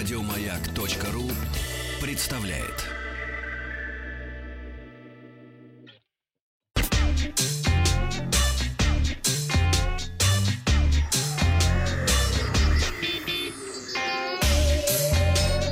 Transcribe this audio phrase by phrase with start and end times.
[0.00, 1.30] Радиомаяк.ру
[2.00, 2.86] представляет.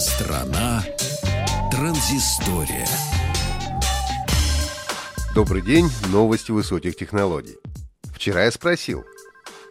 [0.00, 0.82] Страна
[1.70, 2.88] транзистория.
[5.34, 7.58] Добрый день, новости высоких технологий.
[8.14, 9.04] Вчера я спросил,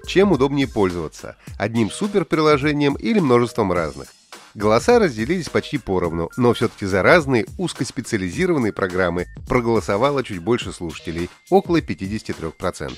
[0.05, 4.09] чем удобнее пользоваться, одним суперприложением или множеством разных?
[4.55, 11.81] Голоса разделились почти поровну, но все-таки за разные узкоспециализированные программы проголосовало чуть больше слушателей, около
[11.81, 12.93] 53%.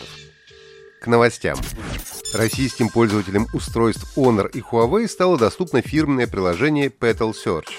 [1.02, 1.58] К новостям.
[2.34, 7.72] Российским пользователям устройств Honor и Huawei стало доступно фирменное приложение Petal Search.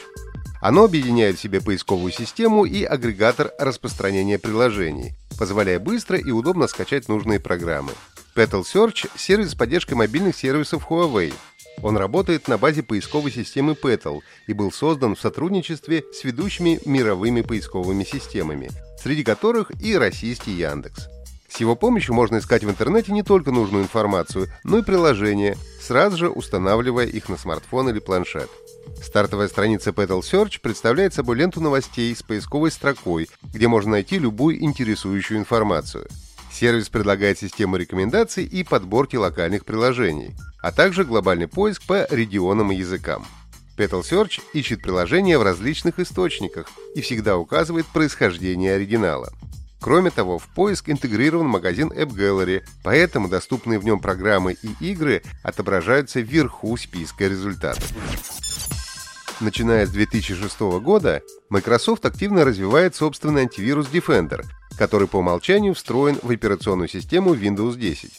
[0.63, 7.09] Оно объединяет в себе поисковую систему и агрегатор распространения приложений, позволяя быстро и удобно скачать
[7.09, 7.93] нужные программы.
[8.35, 11.35] Petal Search— сервис с поддержкой мобильных сервисов Huawei,
[11.83, 17.43] он работает на базе поисковой системы Petal и был создан в сотрудничестве с ведущими мировыми
[17.43, 18.71] поисковыми системами,
[19.03, 21.09] среди которых и российский Яндекс.
[21.49, 26.17] С его помощью можно искать в интернете не только нужную информацию, но и приложения, сразу
[26.17, 28.51] же устанавливая их на смартфон или планшет.
[29.03, 34.63] Стартовая страница Petal Search представляет собой ленту новостей с поисковой строкой, где можно найти любую
[34.63, 36.09] интересующую информацию.
[36.57, 40.35] Сервис предлагает систему рекомендаций и подборки локальных приложений
[40.67, 43.25] а также глобальный поиск по регионам и языкам.
[43.77, 49.33] Petal Search ищет приложения в различных источниках и всегда указывает происхождение оригинала.
[49.81, 55.23] Кроме того, в поиск интегрирован магазин App Gallery, поэтому доступные в нем программы и игры
[55.45, 57.89] отображаются вверху списка результатов.
[59.39, 64.45] Начиная с 2006 года, Microsoft активно развивает собственный антивирус Defender,
[64.77, 68.11] который по умолчанию встроен в операционную систему Windows 10.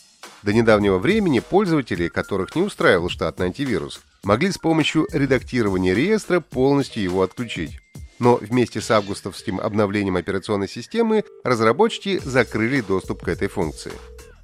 [0.44, 7.04] До недавнего времени пользователи, которых не устраивал штатный антивирус, могли с помощью редактирования реестра полностью
[7.04, 7.80] его отключить.
[8.20, 13.92] Но вместе с августовским обновлением операционной системы разработчики закрыли доступ к этой функции.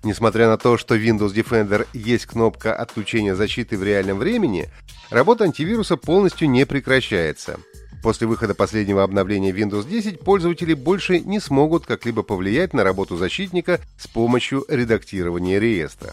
[0.04, 4.70] Несмотря на то, что Windows Defender есть кнопка отключения защиты в реальном времени,
[5.10, 7.60] работа антивируса полностью не прекращается–
[8.04, 13.80] После выхода последнего обновления Windows 10 пользователи больше не смогут как-либо повлиять на работу защитника
[13.98, 16.12] с помощью редактирования реестра.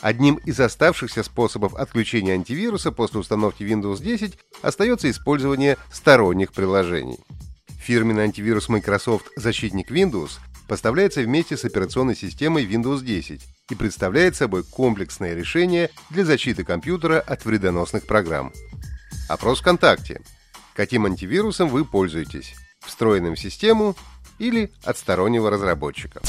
[0.00, 7.18] Одним из оставшихся способов отключения антивируса после установки Windows 10 остается использование сторонних приложений.
[7.80, 10.38] Фирменный антивирус Microsoft «Защитник Windows»
[10.68, 17.18] поставляется вместе с операционной системой Windows 10 и представляет собой комплексное решение для защиты компьютера
[17.18, 18.52] от вредоносных программ.
[19.28, 20.20] Опрос ВКонтакте
[20.74, 23.96] каким антивирусом вы пользуетесь– встроенным в систему
[24.38, 26.20] или от стороннего разработчика.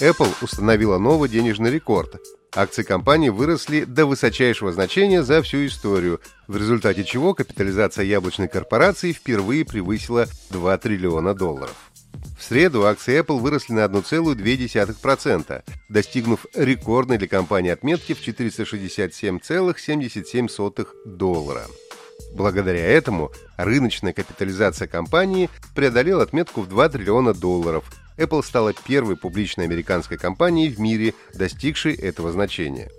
[0.00, 2.20] Apple установила новый денежный рекорд.
[2.54, 9.12] Акции компании выросли до высочайшего значения за всю историю, в результате чего капитализация яблочной корпорации
[9.12, 11.76] впервые превысила 2 триллиона долларов.
[12.38, 21.66] В среду акции Apple выросли на 1,2%, достигнув рекордной для компании отметки в 467,77 доллара.
[22.36, 27.90] Благодаря этому рыночная капитализация компании преодолела отметку в 2 триллиона долларов.
[28.18, 32.90] Apple стала первой публичной американской компанией в мире, достигшей этого значения.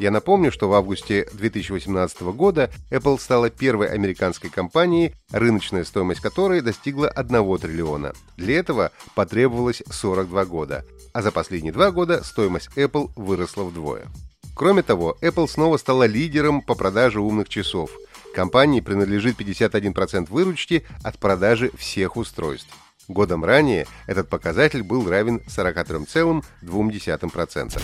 [0.00, 6.60] Я напомню, что в августе 2018 года Apple стала первой американской компанией, рыночная стоимость которой
[6.60, 8.12] достигла 1 триллиона.
[8.36, 14.08] Для этого потребовалось 42 года, а за последние два года стоимость Apple выросла вдвое.
[14.56, 17.92] Кроме того, Apple снова стала лидером по продаже умных часов–
[18.34, 22.68] Компании принадлежит 51% выручки от продажи всех устройств.
[23.08, 27.82] Годом ранее этот показатель был равен 43,2%.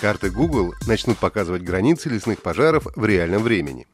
[0.00, 3.86] Карты Google начнут показывать границы лесных пожаров в реальном времени.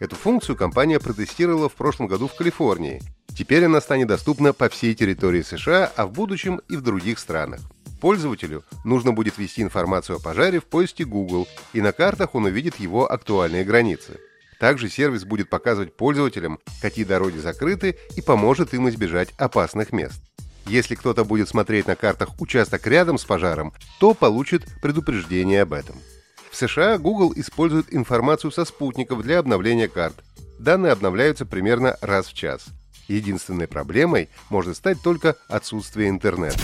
[0.00, 3.02] Эту функцию компания протестировала в прошлом году в Калифорнии.
[3.36, 7.60] Теперь она станет доступна по всей территории США, а в будущем и в других странах.
[8.00, 12.80] Пользователю нужно будет ввести информацию о пожаре в поиске Google, и на картах он увидит
[12.80, 14.18] его актуальные границы.
[14.62, 20.22] Также сервис будет показывать пользователям, какие дороги закрыты и поможет им избежать опасных мест.
[20.66, 25.96] Если кто-то будет смотреть на картах участок рядом с пожаром, то получит предупреждение об этом.
[26.48, 30.14] В США Google использует информацию со спутников для обновления карт.
[30.60, 32.66] Данные обновляются примерно раз в час.
[33.08, 36.60] Единственной проблемой может стать только отсутствие интернета.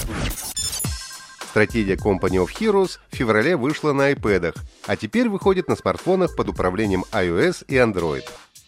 [1.49, 4.55] Стратегия Company of Heroes в феврале вышла на iPad,
[4.87, 8.25] а теперь выходит на смартфонах под управлением iOS и Android.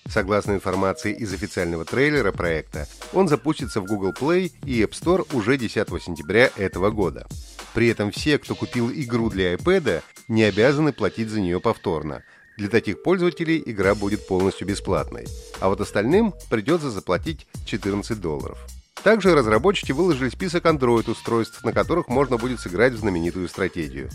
[0.08, 5.58] Согласно информации из официального трейлера проекта, он запустится в Google Play и App Store уже
[5.58, 7.26] 10 сентября этого года.
[7.74, 12.22] При этом все, кто купил игру для iPad, не обязаны платить за нее повторно.
[12.56, 15.26] Для таких пользователей игра будет полностью бесплатной,
[15.60, 18.58] а вот остальным придется заплатить 14 долларов.
[19.02, 24.10] Также разработчики выложили список Android-устройств, на которых можно будет сыграть в знаменитую стратегию.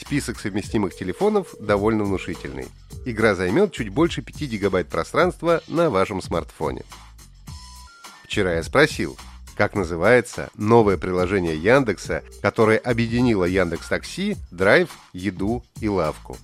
[0.00, 2.68] Список совместимых телефонов довольно внушительный.
[3.04, 6.84] Игра займет чуть больше 5 гигабайт пространства на вашем смартфоне.
[8.22, 9.18] Вчера я спросил,
[9.56, 16.36] как называется новое приложение Яндекса, которое объединило Яндекс Такси, Драйв, Еду и Лавку.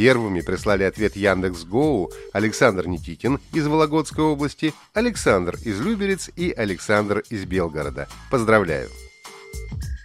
[0.00, 7.22] Первыми прислали ответ Яндекс Гоу Александр Никитин из Вологодской области, Александр из Люберец и Александр
[7.28, 8.08] из Белгорода.
[8.30, 8.88] Поздравляю!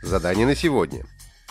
[0.04, 1.06] Задание на сегодня.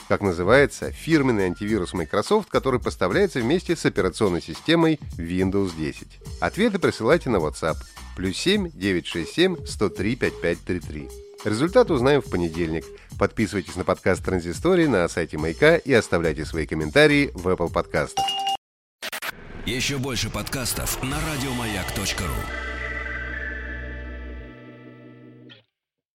[0.09, 6.07] Как называется фирменный антивирус Microsoft, который поставляется вместе с операционной системой Windows 10?
[6.41, 7.77] Ответы присылайте на WhatsApp
[8.15, 11.09] плюс 7 967 103 5533.
[11.47, 12.85] Результат узнаем в понедельник.
[13.19, 18.25] Подписывайтесь на подкаст Транзистории на сайте Маяка и оставляйте свои комментарии в Apple подкастах.
[19.67, 22.74] Еще больше подкастов на радиомаяк.ру.